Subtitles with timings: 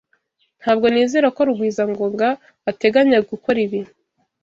[0.61, 2.27] Ntabwo nizera ko Rugwizangoga
[2.71, 3.81] ateganya gukora ibi.